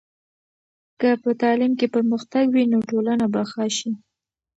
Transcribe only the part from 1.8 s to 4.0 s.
پرمختګ وي، نو ټولنه به ښه شي.